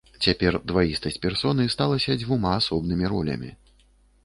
[0.27, 3.55] Цяпер дваістасць персоны сталася дзвюма асобнымі ролямі.